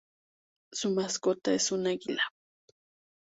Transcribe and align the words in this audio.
Su 0.71 0.95
mascota 0.95 1.53
es 1.53 1.71
un 1.71 1.85
águila. 1.85 2.23